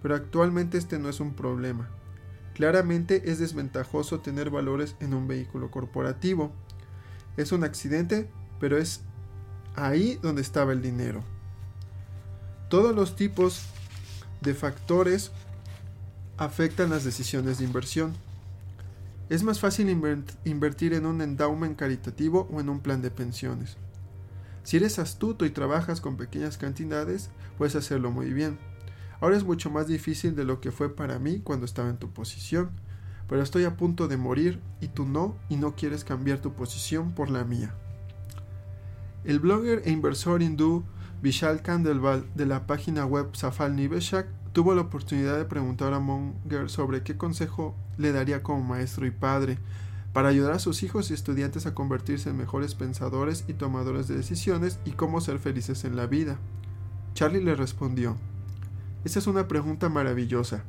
Pero 0.02 0.14
actualmente 0.14 0.78
este 0.78 0.98
no 0.98 1.08
es 1.08 1.20
un 1.20 1.34
problema. 1.34 1.88
Claramente 2.54 3.30
es 3.30 3.38
desventajoso 3.38 4.20
tener 4.20 4.48
valores 4.48 4.96
en 5.00 5.12
un 5.12 5.28
vehículo 5.28 5.70
corporativo. 5.70 6.52
Es 7.36 7.52
un 7.52 7.64
accidente, 7.64 8.30
pero 8.58 8.78
es 8.78 9.02
ahí 9.74 10.18
donde 10.22 10.40
estaba 10.40 10.72
el 10.72 10.80
dinero. 10.80 11.22
Todos 12.70 12.94
los 12.94 13.14
tipos 13.14 13.62
de 14.40 14.54
factores 14.54 15.32
afectan 16.38 16.90
las 16.90 17.04
decisiones 17.04 17.58
de 17.58 17.64
inversión. 17.64 18.14
Es 19.28 19.42
más 19.42 19.58
fácil 19.58 19.88
invertir 20.44 20.94
en 20.94 21.04
un 21.04 21.20
endowment 21.20 21.76
caritativo 21.76 22.48
o 22.52 22.60
en 22.60 22.68
un 22.68 22.78
plan 22.78 23.02
de 23.02 23.10
pensiones. 23.10 23.76
Si 24.62 24.76
eres 24.76 25.00
astuto 25.00 25.44
y 25.44 25.50
trabajas 25.50 26.00
con 26.00 26.16
pequeñas 26.16 26.58
cantidades, 26.58 27.30
puedes 27.58 27.74
hacerlo 27.74 28.12
muy 28.12 28.32
bien. 28.32 28.58
Ahora 29.20 29.36
es 29.36 29.44
mucho 29.44 29.70
más 29.70 29.88
difícil 29.88 30.36
de 30.36 30.44
lo 30.44 30.60
que 30.60 30.70
fue 30.70 30.94
para 30.94 31.18
mí 31.18 31.40
cuando 31.40 31.66
estaba 31.66 31.88
en 31.88 31.96
tu 31.96 32.12
posición, 32.12 32.70
pero 33.28 33.42
estoy 33.42 33.64
a 33.64 33.76
punto 33.76 34.06
de 34.06 34.16
morir 34.16 34.60
y 34.80 34.88
tú 34.88 35.06
no 35.06 35.36
y 35.48 35.56
no 35.56 35.74
quieres 35.74 36.04
cambiar 36.04 36.40
tu 36.40 36.52
posición 36.52 37.12
por 37.12 37.28
la 37.28 37.44
mía. 37.44 37.74
El 39.24 39.40
blogger 39.40 39.82
e 39.84 39.90
inversor 39.90 40.40
hindú 40.40 40.84
Vishal 41.20 41.62
Kandelwal 41.62 42.26
de 42.36 42.46
la 42.46 42.66
página 42.66 43.06
web 43.06 43.34
Safal 43.34 43.74
Niveshak 43.74 44.28
tuvo 44.56 44.74
la 44.74 44.80
oportunidad 44.80 45.36
de 45.36 45.44
preguntar 45.44 45.92
a 45.92 46.00
Munger 46.00 46.70
sobre 46.70 47.02
qué 47.02 47.18
consejo 47.18 47.76
le 47.98 48.10
daría 48.12 48.42
como 48.42 48.64
maestro 48.64 49.04
y 49.04 49.10
padre 49.10 49.58
para 50.14 50.30
ayudar 50.30 50.52
a 50.52 50.58
sus 50.58 50.82
hijos 50.82 51.10
y 51.10 51.12
estudiantes 51.12 51.66
a 51.66 51.74
convertirse 51.74 52.30
en 52.30 52.38
mejores 52.38 52.74
pensadores 52.74 53.44
y 53.48 53.52
tomadores 53.52 54.08
de 54.08 54.16
decisiones 54.16 54.78
y 54.86 54.92
cómo 54.92 55.20
ser 55.20 55.40
felices 55.40 55.84
en 55.84 55.94
la 55.94 56.06
vida. 56.06 56.38
Charlie 57.12 57.44
le 57.44 57.54
respondió, 57.54 58.16
Esa 59.04 59.18
es 59.18 59.26
una 59.26 59.46
pregunta 59.46 59.90
maravillosa. 59.90 60.64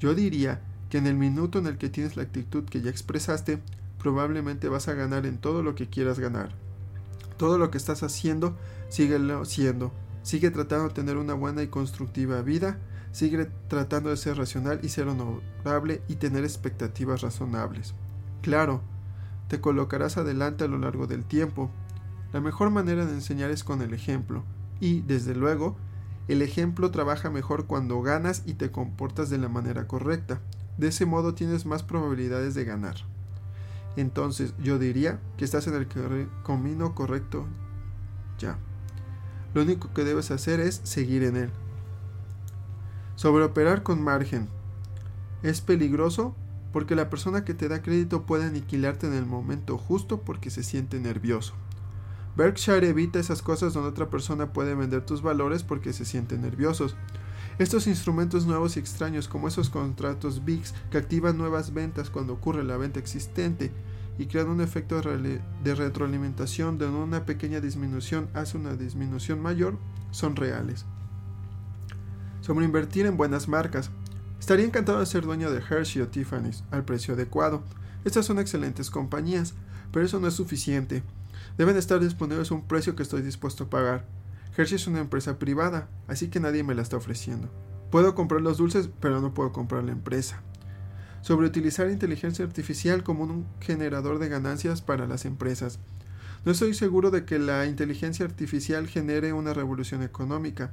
Yo 0.00 0.16
diría 0.16 0.60
que 0.90 0.98
en 0.98 1.06
el 1.06 1.14
minuto 1.14 1.60
en 1.60 1.68
el 1.68 1.78
que 1.78 1.88
tienes 1.88 2.16
la 2.16 2.24
actitud 2.24 2.64
que 2.64 2.80
ya 2.80 2.90
expresaste, 2.90 3.62
probablemente 4.00 4.68
vas 4.68 4.88
a 4.88 4.94
ganar 4.94 5.26
en 5.26 5.38
todo 5.38 5.62
lo 5.62 5.76
que 5.76 5.88
quieras 5.88 6.18
ganar. 6.18 6.56
Todo 7.36 7.56
lo 7.56 7.70
que 7.70 7.78
estás 7.78 8.02
haciendo, 8.02 8.56
síguelo 8.88 9.42
haciendo. 9.42 9.92
Sigue 10.24 10.50
tratando 10.50 10.88
de 10.88 10.94
tener 10.94 11.18
una 11.18 11.34
buena 11.34 11.62
y 11.62 11.68
constructiva 11.68 12.42
vida. 12.42 12.80
Sigue 13.16 13.46
tratando 13.68 14.10
de 14.10 14.18
ser 14.18 14.36
racional 14.36 14.80
y 14.82 14.90
ser 14.90 15.08
honorable 15.08 16.02
y 16.06 16.16
tener 16.16 16.44
expectativas 16.44 17.22
razonables. 17.22 17.94
Claro, 18.42 18.82
te 19.48 19.58
colocarás 19.58 20.18
adelante 20.18 20.64
a 20.64 20.68
lo 20.68 20.76
largo 20.76 21.06
del 21.06 21.24
tiempo. 21.24 21.70
La 22.34 22.42
mejor 22.42 22.68
manera 22.68 23.06
de 23.06 23.14
enseñar 23.14 23.50
es 23.50 23.64
con 23.64 23.80
el 23.80 23.94
ejemplo. 23.94 24.44
Y, 24.80 25.00
desde 25.00 25.34
luego, 25.34 25.78
el 26.28 26.42
ejemplo 26.42 26.90
trabaja 26.90 27.30
mejor 27.30 27.64
cuando 27.64 28.02
ganas 28.02 28.42
y 28.44 28.52
te 28.52 28.70
comportas 28.70 29.30
de 29.30 29.38
la 29.38 29.48
manera 29.48 29.88
correcta. 29.88 30.42
De 30.76 30.88
ese 30.88 31.06
modo 31.06 31.32
tienes 31.32 31.64
más 31.64 31.82
probabilidades 31.82 32.54
de 32.54 32.66
ganar. 32.66 32.96
Entonces 33.96 34.52
yo 34.62 34.78
diría 34.78 35.20
que 35.38 35.46
estás 35.46 35.66
en 35.68 35.74
el 35.74 35.88
camino 36.44 36.94
correcto 36.94 37.46
ya. 38.38 38.58
Lo 39.54 39.62
único 39.62 39.94
que 39.94 40.04
debes 40.04 40.30
hacer 40.30 40.60
es 40.60 40.82
seguir 40.84 41.22
en 41.22 41.36
él. 41.36 41.50
Sobreoperar 43.16 43.82
con 43.82 44.02
margen. 44.02 44.46
Es 45.42 45.62
peligroso 45.62 46.36
porque 46.70 46.94
la 46.94 47.08
persona 47.08 47.46
que 47.46 47.54
te 47.54 47.66
da 47.66 47.80
crédito 47.80 48.26
puede 48.26 48.44
aniquilarte 48.44 49.06
en 49.06 49.14
el 49.14 49.24
momento 49.24 49.78
justo 49.78 50.20
porque 50.20 50.50
se 50.50 50.62
siente 50.62 51.00
nervioso. 51.00 51.54
Berkshire 52.36 52.86
evita 52.86 53.18
esas 53.18 53.40
cosas 53.40 53.72
donde 53.72 53.88
otra 53.88 54.10
persona 54.10 54.52
puede 54.52 54.74
vender 54.74 55.06
tus 55.06 55.22
valores 55.22 55.62
porque 55.62 55.94
se 55.94 56.04
sienten 56.04 56.42
nerviosos. 56.42 56.94
Estos 57.58 57.86
instrumentos 57.86 58.44
nuevos 58.44 58.76
y 58.76 58.80
extraños 58.80 59.28
como 59.28 59.48
esos 59.48 59.70
contratos 59.70 60.44
VIX 60.44 60.74
que 60.90 60.98
activan 60.98 61.38
nuevas 61.38 61.72
ventas 61.72 62.10
cuando 62.10 62.34
ocurre 62.34 62.64
la 62.64 62.76
venta 62.76 63.00
existente 63.00 63.72
y 64.18 64.26
crean 64.26 64.50
un 64.50 64.60
efecto 64.60 65.00
de 65.00 65.74
retroalimentación 65.74 66.76
donde 66.76 66.98
una 66.98 67.24
pequeña 67.24 67.62
disminución 67.62 68.28
hace 68.34 68.58
una 68.58 68.74
disminución 68.76 69.40
mayor, 69.40 69.78
son 70.10 70.36
reales. 70.36 70.84
Sobre 72.46 72.64
invertir 72.64 73.06
en 73.06 73.16
buenas 73.16 73.48
marcas. 73.48 73.90
Estaría 74.38 74.64
encantado 74.64 75.00
de 75.00 75.06
ser 75.06 75.24
dueño 75.24 75.50
de 75.50 75.58
Hershey 75.58 76.00
o 76.00 76.06
Tiffany's 76.06 76.62
al 76.70 76.84
precio 76.84 77.14
adecuado. 77.14 77.64
Estas 78.04 78.24
son 78.24 78.38
excelentes 78.38 78.88
compañías, 78.88 79.54
pero 79.90 80.06
eso 80.06 80.20
no 80.20 80.28
es 80.28 80.34
suficiente. 80.34 81.02
Deben 81.58 81.76
estar 81.76 81.98
disponibles 81.98 82.52
a 82.52 82.54
un 82.54 82.62
precio 82.62 82.94
que 82.94 83.02
estoy 83.02 83.22
dispuesto 83.22 83.64
a 83.64 83.68
pagar. 83.68 84.04
Hershey 84.56 84.76
es 84.76 84.86
una 84.86 85.00
empresa 85.00 85.40
privada, 85.40 85.88
así 86.06 86.28
que 86.28 86.38
nadie 86.38 86.62
me 86.62 86.76
la 86.76 86.82
está 86.82 86.96
ofreciendo. 86.96 87.50
Puedo 87.90 88.14
comprar 88.14 88.42
los 88.42 88.58
dulces, 88.58 88.90
pero 89.00 89.20
no 89.20 89.34
puedo 89.34 89.52
comprar 89.52 89.82
la 89.82 89.90
empresa. 89.90 90.40
Sobre 91.22 91.48
utilizar 91.48 91.90
inteligencia 91.90 92.44
artificial 92.44 93.02
como 93.02 93.24
un 93.24 93.44
generador 93.60 94.20
de 94.20 94.28
ganancias 94.28 94.82
para 94.82 95.08
las 95.08 95.24
empresas. 95.24 95.80
No 96.44 96.52
estoy 96.52 96.74
seguro 96.74 97.10
de 97.10 97.24
que 97.24 97.40
la 97.40 97.66
inteligencia 97.66 98.24
artificial 98.24 98.86
genere 98.86 99.32
una 99.32 99.52
revolución 99.52 100.04
económica. 100.04 100.70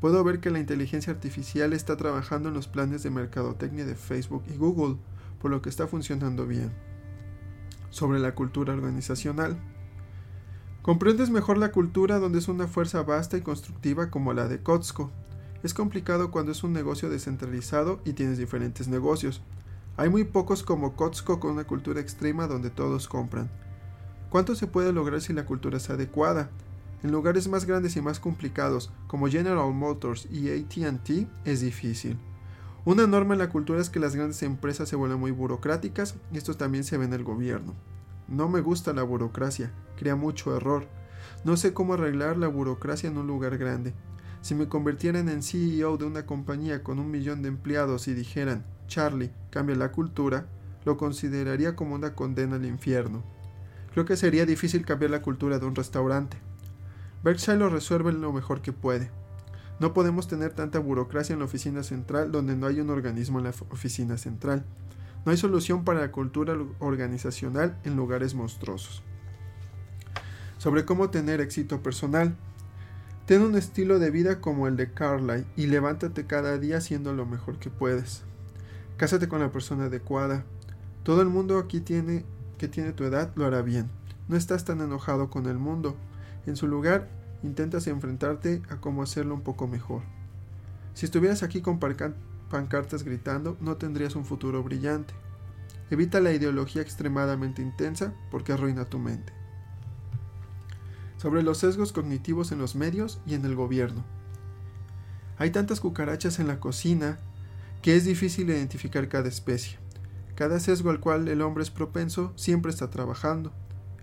Puedo 0.00 0.22
ver 0.24 0.40
que 0.40 0.50
la 0.50 0.58
inteligencia 0.58 1.12
artificial 1.12 1.72
está 1.72 1.96
trabajando 1.96 2.48
en 2.48 2.54
los 2.54 2.68
planes 2.68 3.02
de 3.02 3.10
mercadotecnia 3.10 3.86
de 3.86 3.94
Facebook 3.94 4.44
y 4.52 4.56
Google, 4.56 4.96
por 5.40 5.50
lo 5.50 5.62
que 5.62 5.70
está 5.70 5.86
funcionando 5.86 6.46
bien. 6.46 6.70
Sobre 7.90 8.18
la 8.18 8.34
cultura 8.34 8.74
organizacional. 8.74 9.56
Comprendes 10.82 11.30
mejor 11.30 11.56
la 11.56 11.72
cultura 11.72 12.18
donde 12.18 12.38
es 12.38 12.48
una 12.48 12.68
fuerza 12.68 13.02
vasta 13.02 13.38
y 13.38 13.40
constructiva 13.40 14.10
como 14.10 14.34
la 14.34 14.48
de 14.48 14.62
Costco. 14.62 15.10
Es 15.62 15.72
complicado 15.72 16.30
cuando 16.30 16.52
es 16.52 16.62
un 16.62 16.74
negocio 16.74 17.08
descentralizado 17.08 18.00
y 18.04 18.12
tienes 18.12 18.38
diferentes 18.38 18.88
negocios. 18.88 19.40
Hay 19.96 20.10
muy 20.10 20.24
pocos 20.24 20.62
como 20.62 20.94
Costco 20.94 21.40
con 21.40 21.52
una 21.52 21.64
cultura 21.64 22.00
extrema 22.00 22.46
donde 22.46 22.68
todos 22.68 23.08
compran. 23.08 23.50
¿Cuánto 24.28 24.54
se 24.54 24.66
puede 24.66 24.92
lograr 24.92 25.22
si 25.22 25.32
la 25.32 25.46
cultura 25.46 25.78
es 25.78 25.88
adecuada? 25.88 26.50
En 27.02 27.12
lugares 27.12 27.48
más 27.48 27.66
grandes 27.66 27.96
y 27.96 28.00
más 28.00 28.18
complicados, 28.18 28.90
como 29.06 29.28
General 29.28 29.72
Motors 29.72 30.26
y 30.30 30.50
ATT, 30.50 31.28
es 31.44 31.60
difícil. 31.60 32.18
Una 32.84 33.06
norma 33.06 33.34
en 33.34 33.40
la 33.40 33.50
cultura 33.50 33.80
es 33.80 33.90
que 33.90 33.98
las 33.98 34.14
grandes 34.14 34.42
empresas 34.42 34.88
se 34.88 34.96
vuelven 34.96 35.18
muy 35.18 35.30
burocráticas 35.30 36.14
y 36.32 36.38
esto 36.38 36.54
también 36.54 36.84
se 36.84 36.96
ve 36.96 37.04
en 37.04 37.12
el 37.12 37.24
gobierno. 37.24 37.74
No 38.28 38.48
me 38.48 38.60
gusta 38.60 38.92
la 38.92 39.02
burocracia, 39.02 39.72
crea 39.96 40.16
mucho 40.16 40.56
error. 40.56 40.86
No 41.44 41.56
sé 41.56 41.74
cómo 41.74 41.94
arreglar 41.94 42.36
la 42.36 42.48
burocracia 42.48 43.08
en 43.08 43.18
un 43.18 43.26
lugar 43.26 43.58
grande. 43.58 43.92
Si 44.40 44.54
me 44.54 44.68
convirtieran 44.68 45.28
en 45.28 45.42
CEO 45.42 45.96
de 45.96 46.04
una 46.04 46.26
compañía 46.26 46.82
con 46.84 46.98
un 46.98 47.10
millón 47.10 47.42
de 47.42 47.48
empleados 47.48 48.06
y 48.08 48.14
dijeran, 48.14 48.64
Charlie, 48.86 49.32
cambia 49.50 49.74
la 49.74 49.90
cultura, 49.90 50.46
lo 50.84 50.96
consideraría 50.96 51.74
como 51.74 51.96
una 51.96 52.14
condena 52.14 52.54
al 52.54 52.64
infierno. 52.64 53.24
Creo 53.92 54.04
que 54.04 54.16
sería 54.16 54.46
difícil 54.46 54.84
cambiar 54.84 55.10
la 55.10 55.22
cultura 55.22 55.58
de 55.58 55.66
un 55.66 55.74
restaurante. 55.74 56.36
Berkshire 57.22 57.58
lo 57.58 57.68
resuelve 57.68 58.12
lo 58.12 58.32
mejor 58.32 58.62
que 58.62 58.72
puede. 58.72 59.10
No 59.78 59.92
podemos 59.92 60.26
tener 60.28 60.52
tanta 60.52 60.78
burocracia 60.78 61.34
en 61.34 61.40
la 61.40 61.44
oficina 61.44 61.82
central 61.82 62.32
donde 62.32 62.56
no 62.56 62.66
hay 62.66 62.80
un 62.80 62.90
organismo 62.90 63.38
en 63.38 63.44
la 63.44 63.54
oficina 63.70 64.16
central. 64.16 64.64
No 65.24 65.32
hay 65.32 65.38
solución 65.38 65.84
para 65.84 66.00
la 66.00 66.12
cultura 66.12 66.56
organizacional 66.78 67.78
en 67.84 67.96
lugares 67.96 68.34
monstruosos. 68.34 69.02
Sobre 70.58 70.84
cómo 70.84 71.10
tener 71.10 71.40
éxito 71.40 71.82
personal. 71.82 72.36
Ten 73.26 73.42
un 73.42 73.56
estilo 73.56 73.98
de 73.98 74.10
vida 74.10 74.40
como 74.40 74.68
el 74.68 74.76
de 74.76 74.92
Carlyle 74.92 75.46
y 75.56 75.66
levántate 75.66 76.26
cada 76.26 76.58
día 76.58 76.78
haciendo 76.78 77.12
lo 77.12 77.26
mejor 77.26 77.58
que 77.58 77.70
puedes. 77.70 78.22
Cásate 78.96 79.28
con 79.28 79.40
la 79.40 79.50
persona 79.50 79.86
adecuada. 79.86 80.44
Todo 81.02 81.22
el 81.22 81.28
mundo 81.28 81.58
aquí 81.58 81.80
tiene 81.80 82.24
que 82.56 82.68
tiene 82.68 82.92
tu 82.92 83.04
edad 83.04 83.32
lo 83.34 83.44
hará 83.46 83.62
bien. 83.62 83.90
No 84.28 84.36
estás 84.36 84.64
tan 84.64 84.80
enojado 84.80 85.30
con 85.30 85.46
el 85.46 85.58
mundo. 85.58 85.96
En 86.46 86.56
su 86.56 86.68
lugar, 86.68 87.08
intentas 87.42 87.86
enfrentarte 87.86 88.62
a 88.70 88.76
cómo 88.76 89.02
hacerlo 89.02 89.34
un 89.34 89.42
poco 89.42 89.66
mejor. 89.66 90.02
Si 90.94 91.04
estuvieras 91.04 91.42
aquí 91.42 91.60
con 91.60 91.78
pancartas 91.78 93.02
gritando, 93.02 93.56
no 93.60 93.76
tendrías 93.76 94.16
un 94.16 94.24
futuro 94.24 94.62
brillante. 94.62 95.14
Evita 95.90 96.20
la 96.20 96.32
ideología 96.32 96.82
extremadamente 96.82 97.62
intensa 97.62 98.14
porque 98.30 98.52
arruina 98.52 98.86
tu 98.86 98.98
mente. 98.98 99.32
Sobre 101.16 101.42
los 101.42 101.58
sesgos 101.58 101.92
cognitivos 101.92 102.52
en 102.52 102.58
los 102.58 102.74
medios 102.74 103.20
y 103.26 103.34
en 103.34 103.44
el 103.44 103.54
gobierno. 103.54 104.04
Hay 105.38 105.50
tantas 105.50 105.80
cucarachas 105.80 106.38
en 106.38 106.48
la 106.48 106.60
cocina 106.60 107.18
que 107.82 107.94
es 107.94 108.04
difícil 108.04 108.48
identificar 108.50 109.08
cada 109.08 109.28
especie. 109.28 109.78
Cada 110.34 110.60
sesgo 110.60 110.90
al 110.90 111.00
cual 111.00 111.28
el 111.28 111.42
hombre 111.42 111.62
es 111.62 111.70
propenso 111.70 112.32
siempre 112.36 112.70
está 112.70 112.90
trabajando. 112.90 113.52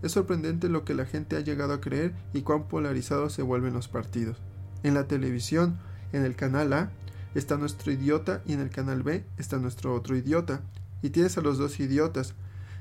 Es 0.03 0.11
sorprendente 0.11 0.67
lo 0.67 0.83
que 0.83 0.93
la 0.93 1.05
gente 1.05 1.37
ha 1.37 1.39
llegado 1.39 1.73
a 1.73 1.79
creer 1.79 2.13
y 2.33 2.41
cuán 2.41 2.67
polarizados 2.67 3.31
se 3.31 3.41
vuelven 3.41 3.73
los 3.73 3.87
partidos. 3.87 4.37
En 4.83 4.93
la 4.93 5.07
televisión, 5.07 5.79
en 6.11 6.25
el 6.25 6.35
canal 6.35 6.73
A, 6.73 6.91
está 7.35 7.57
nuestro 7.57 7.89
idiota 7.89 8.41
y 8.45 8.51
en 8.51 8.59
el 8.59 8.69
canal 8.69 9.01
B 9.01 9.25
está 9.37 9.57
nuestro 9.59 9.95
otro 9.95 10.17
idiota. 10.17 10.61
Y 11.01 11.11
tienes 11.11 11.37
a 11.37 11.41
los 11.41 11.57
dos 11.57 11.79
idiotas. 11.79 12.35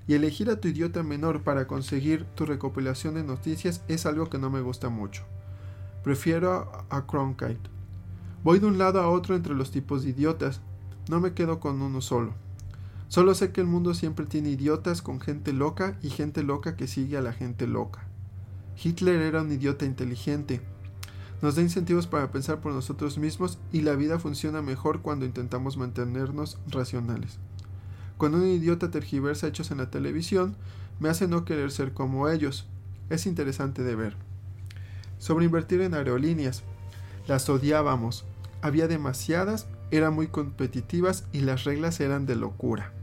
Y 0.09 0.15
elegir 0.15 0.51
a 0.51 0.61
tu 0.61 0.67
idiota 0.67 1.05
menor 1.05 1.43
para 1.45 1.69
conseguir 1.69 2.25
tu 2.35 2.45
recopilación 2.45 3.15
de 3.15 3.23
noticias 3.23 3.83
es 3.87 4.05
algo 4.05 4.29
que 4.29 4.39
no 4.39 4.51
me 4.51 4.61
gusta 4.61 4.89
mucho. 4.89 5.23
Prefiero 6.03 6.73
a 6.91 7.07
Cronkite. 7.07 7.71
Voy 8.43 8.59
de 8.59 8.67
un 8.67 8.79
lado 8.79 9.01
a 9.01 9.09
otro 9.09 9.37
entre 9.37 9.55
los 9.55 9.71
tipos 9.71 10.03
de 10.03 10.11
idiotas. 10.11 10.61
No 11.09 11.21
me 11.21 11.35
quedo 11.35 11.61
con 11.61 11.83
uno 11.83 12.01
solo. 12.01 12.35
Solo 13.13 13.35
sé 13.35 13.53
que 13.53 13.61
el 13.61 13.67
mundo 13.67 13.93
siempre 13.93 14.25
tiene 14.25 14.49
idiotas 14.49 15.03
con 15.03 15.21
gente 15.21 15.53
loca 15.53 15.99
y 16.01 16.09
gente 16.09 16.43
loca 16.43 16.77
que 16.77 16.87
sigue 16.87 17.19
a 17.19 17.21
la 17.21 17.35
gente 17.35 17.67
loca. 17.67 18.07
Hitler 18.83 19.21
era 19.21 19.43
un 19.43 19.53
idiota 19.53 19.85
inteligente, 19.85 20.63
nos 21.43 21.55
da 21.55 21.61
incentivos 21.61 22.07
para 22.07 22.31
pensar 22.31 22.63
por 22.63 22.73
nosotros 22.73 23.19
mismos 23.19 23.59
y 23.71 23.83
la 23.83 23.97
vida 23.97 24.19
funciona 24.19 24.63
mejor 24.63 25.03
cuando 25.03 25.27
intentamos 25.27 25.77
mantenernos 25.77 26.57
racionales. 26.69 27.39
Cuando 28.17 28.39
un 28.39 28.47
idiota 28.47 28.91
tergiversa 28.91 29.47
hechos 29.47 29.71
en 29.71 29.77
la 29.77 29.91
televisión, 29.91 30.57
me 30.99 31.11
hace 31.11 31.29
no 31.29 31.45
querer 31.45 31.71
ser 31.71 31.93
como 31.93 32.31
ellos. 32.31 32.67
Es 33.11 33.27
interesante 33.27 33.83
de 33.83 33.95
ver. 33.95 34.17
Sobre 35.19 35.45
invertir 35.45 35.83
en 35.83 35.93
aerolíneas. 35.93 36.63
Las 37.27 37.51
odiábamos. 37.51 38.25
Había 38.63 38.89
demasiadas, 38.89 39.67
eran 39.91 40.15
muy 40.15 40.29
competitivas 40.29 41.27
y 41.31 41.41
las 41.41 41.65
reglas 41.65 42.01
eran 42.01 42.25
de 42.25 42.37
locura. 42.37 42.95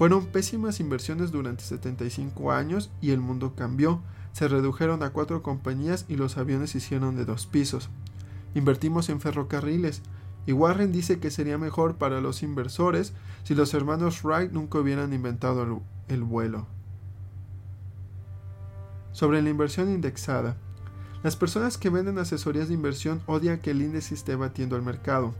Fueron 0.00 0.24
pésimas 0.24 0.80
inversiones 0.80 1.30
durante 1.30 1.62
75 1.62 2.52
años 2.52 2.90
y 3.02 3.10
el 3.10 3.20
mundo 3.20 3.54
cambió 3.54 4.00
se 4.32 4.48
redujeron 4.48 5.02
a 5.02 5.10
cuatro 5.10 5.42
compañías 5.42 6.06
y 6.08 6.16
los 6.16 6.38
aviones 6.38 6.70
se 6.70 6.78
hicieron 6.78 7.16
de 7.16 7.26
dos 7.26 7.44
pisos. 7.44 7.90
Invertimos 8.54 9.10
en 9.10 9.20
ferrocarriles 9.20 10.00
Y 10.46 10.52
Warren 10.52 10.90
dice 10.90 11.20
que 11.20 11.30
sería 11.30 11.58
mejor 11.58 11.96
para 11.96 12.22
los 12.22 12.42
inversores 12.42 13.12
si 13.44 13.54
los 13.54 13.74
hermanos 13.74 14.24
Wright 14.24 14.52
nunca 14.52 14.78
hubieran 14.78 15.12
inventado 15.12 15.64
el, 15.64 15.76
el 16.08 16.22
vuelo. 16.22 16.66
Sobre 19.12 19.42
la 19.42 19.50
inversión 19.50 19.90
indexada. 19.92 20.56
Las 21.22 21.36
personas 21.36 21.76
que 21.76 21.90
venden 21.90 22.16
asesorías 22.16 22.68
de 22.68 22.74
inversión 22.74 23.20
odian 23.26 23.58
que 23.58 23.72
el 23.72 23.82
índice 23.82 24.14
esté 24.14 24.34
batiendo 24.34 24.76
al 24.76 24.82
mercado. 24.82 25.34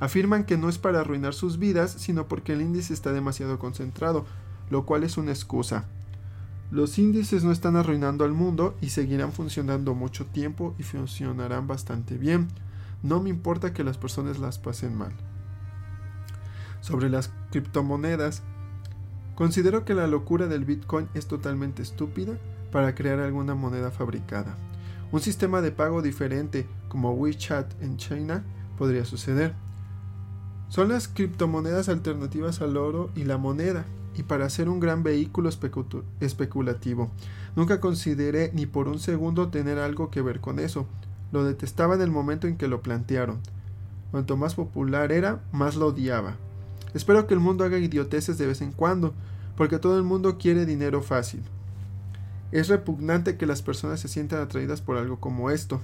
Afirman 0.00 0.44
que 0.44 0.56
no 0.56 0.68
es 0.68 0.78
para 0.78 1.00
arruinar 1.00 1.34
sus 1.34 1.58
vidas, 1.58 1.92
sino 1.92 2.26
porque 2.26 2.52
el 2.52 2.62
índice 2.62 2.92
está 2.92 3.12
demasiado 3.12 3.58
concentrado, 3.58 4.26
lo 4.70 4.84
cual 4.84 5.04
es 5.04 5.16
una 5.16 5.30
excusa. 5.30 5.86
Los 6.70 6.98
índices 6.98 7.44
no 7.44 7.52
están 7.52 7.76
arruinando 7.76 8.24
al 8.24 8.32
mundo 8.32 8.76
y 8.80 8.88
seguirán 8.88 9.32
funcionando 9.32 9.94
mucho 9.94 10.26
tiempo 10.26 10.74
y 10.78 10.82
funcionarán 10.82 11.66
bastante 11.66 12.18
bien. 12.18 12.48
No 13.02 13.20
me 13.20 13.30
importa 13.30 13.72
que 13.72 13.84
las 13.84 13.98
personas 13.98 14.38
las 14.38 14.58
pasen 14.58 14.96
mal. 14.96 15.12
Sobre 16.80 17.08
las 17.10 17.30
criptomonedas, 17.50 18.42
considero 19.36 19.84
que 19.84 19.94
la 19.94 20.06
locura 20.06 20.48
del 20.48 20.64
Bitcoin 20.64 21.08
es 21.14 21.26
totalmente 21.28 21.82
estúpida 21.82 22.38
para 22.72 22.94
crear 22.94 23.20
alguna 23.20 23.54
moneda 23.54 23.90
fabricada. 23.90 24.56
Un 25.12 25.20
sistema 25.20 25.60
de 25.60 25.70
pago 25.70 26.02
diferente 26.02 26.66
como 26.88 27.12
WeChat 27.12 27.80
en 27.80 27.98
China 27.98 28.42
podría 28.76 29.04
suceder. 29.04 29.54
Son 30.74 30.88
las 30.88 31.06
criptomonedas 31.06 31.88
alternativas 31.88 32.60
al 32.60 32.76
oro 32.76 33.08
y 33.14 33.22
la 33.22 33.38
moneda, 33.38 33.84
y 34.16 34.24
para 34.24 34.50
ser 34.50 34.68
un 34.68 34.80
gran 34.80 35.04
vehículo 35.04 35.48
especulativo. 36.18 37.12
Nunca 37.54 37.78
consideré 37.78 38.50
ni 38.54 38.66
por 38.66 38.88
un 38.88 38.98
segundo 38.98 39.50
tener 39.50 39.78
algo 39.78 40.10
que 40.10 40.20
ver 40.20 40.40
con 40.40 40.58
eso. 40.58 40.88
Lo 41.30 41.44
detestaba 41.44 41.94
en 41.94 42.00
el 42.00 42.10
momento 42.10 42.48
en 42.48 42.56
que 42.56 42.66
lo 42.66 42.82
plantearon. 42.82 43.38
Cuanto 44.10 44.36
más 44.36 44.56
popular 44.56 45.12
era, 45.12 45.44
más 45.52 45.76
lo 45.76 45.86
odiaba. 45.86 46.34
Espero 46.92 47.28
que 47.28 47.34
el 47.34 47.40
mundo 47.40 47.62
haga 47.62 47.78
idioteces 47.78 48.36
de 48.36 48.48
vez 48.48 48.60
en 48.60 48.72
cuando, 48.72 49.14
porque 49.56 49.78
todo 49.78 49.96
el 49.96 50.02
mundo 50.02 50.38
quiere 50.38 50.66
dinero 50.66 51.02
fácil. 51.02 51.44
Es 52.50 52.66
repugnante 52.66 53.36
que 53.36 53.46
las 53.46 53.62
personas 53.62 54.00
se 54.00 54.08
sientan 54.08 54.40
atraídas 54.40 54.80
por 54.80 54.96
algo 54.96 55.20
como 55.20 55.52
esto. 55.52 55.82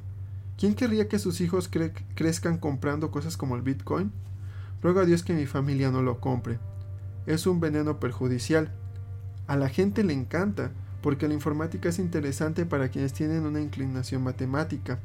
¿Quién 0.58 0.74
querría 0.74 1.06
que 1.06 1.20
sus 1.20 1.40
hijos 1.40 1.70
crezcan 2.16 2.58
comprando 2.58 3.12
cosas 3.12 3.36
como 3.36 3.54
el 3.54 3.62
Bitcoin? 3.62 4.10
Ruego 4.82 5.00
a 5.00 5.04
Dios 5.04 5.22
que 5.22 5.34
mi 5.34 5.46
familia 5.46 5.90
no 5.90 6.02
lo 6.02 6.20
compre. 6.20 6.58
Es 7.26 7.46
un 7.46 7.60
veneno 7.60 8.00
perjudicial. 8.00 8.72
A 9.46 9.56
la 9.56 9.68
gente 9.68 10.04
le 10.04 10.12
encanta, 10.12 10.70
porque 11.02 11.28
la 11.28 11.34
informática 11.34 11.88
es 11.88 11.98
interesante 11.98 12.66
para 12.66 12.88
quienes 12.88 13.12
tienen 13.12 13.44
una 13.44 13.60
inclinación 13.60 14.22
matemática, 14.22 14.98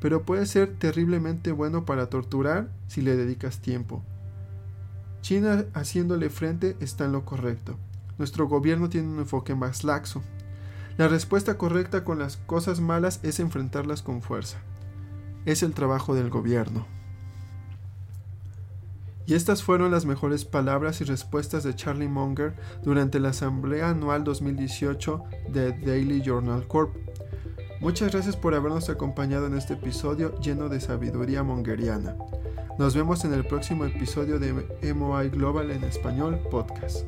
pero 0.00 0.22
puede 0.22 0.46
ser 0.46 0.74
terriblemente 0.76 1.52
bueno 1.52 1.84
para 1.84 2.08
torturar 2.08 2.68
si 2.86 3.02
le 3.02 3.16
dedicas 3.16 3.60
tiempo. 3.60 4.02
China 5.20 5.66
haciéndole 5.74 6.30
frente 6.30 6.76
está 6.80 7.04
en 7.04 7.12
lo 7.12 7.24
correcto. 7.24 7.76
Nuestro 8.18 8.48
gobierno 8.48 8.88
tiene 8.88 9.08
un 9.08 9.18
enfoque 9.18 9.54
más 9.54 9.84
laxo. 9.84 10.22
La 10.96 11.08
respuesta 11.08 11.58
correcta 11.58 12.04
con 12.04 12.18
las 12.18 12.36
cosas 12.38 12.80
malas 12.80 13.20
es 13.22 13.40
enfrentarlas 13.40 14.02
con 14.02 14.22
fuerza. 14.22 14.58
Es 15.44 15.62
el 15.62 15.72
trabajo 15.72 16.14
del 16.14 16.30
gobierno. 16.30 16.86
Y 19.30 19.34
estas 19.34 19.62
fueron 19.62 19.92
las 19.92 20.06
mejores 20.06 20.44
palabras 20.44 21.00
y 21.00 21.04
respuestas 21.04 21.62
de 21.62 21.76
Charlie 21.76 22.08
Munger 22.08 22.52
durante 22.82 23.20
la 23.20 23.28
Asamblea 23.28 23.90
Anual 23.90 24.24
2018 24.24 25.22
de 25.52 25.70
Daily 25.70 26.20
Journal 26.20 26.66
Corp. 26.66 26.96
Muchas 27.80 28.10
gracias 28.10 28.34
por 28.34 28.56
habernos 28.56 28.90
acompañado 28.90 29.46
en 29.46 29.56
este 29.56 29.74
episodio 29.74 30.36
lleno 30.40 30.68
de 30.68 30.80
sabiduría 30.80 31.44
mongeriana. 31.44 32.16
Nos 32.76 32.96
vemos 32.96 33.24
en 33.24 33.32
el 33.32 33.46
próximo 33.46 33.84
episodio 33.84 34.40
de 34.40 34.94
MOI 34.94 35.28
Global 35.28 35.70
en 35.70 35.84
Español 35.84 36.40
Podcast. 36.50 37.06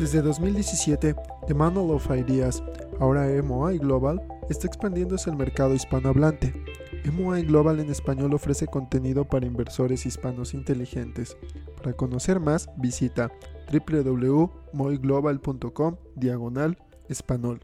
Desde 0.00 0.22
2017, 0.22 1.14
The 1.46 1.54
Manual 1.54 1.92
of 1.92 2.10
Ideas, 2.10 2.64
ahora 2.98 3.28
MOI 3.44 3.78
Global, 3.78 4.20
está 4.48 4.66
expandiéndose 4.66 5.30
al 5.30 5.36
mercado 5.36 5.72
hispanohablante. 5.72 6.69
MOI 7.12 7.42
Global 7.42 7.80
en 7.80 7.90
español 7.90 8.32
ofrece 8.34 8.66
contenido 8.66 9.24
para 9.24 9.46
inversores 9.46 10.04
hispanos 10.06 10.54
inteligentes. 10.54 11.36
Para 11.76 11.92
conocer 11.94 12.40
más, 12.40 12.70
visita 12.76 13.30
www.moiglobal.com 13.72 15.96
diagonal 16.16 16.76
español. 17.08 17.60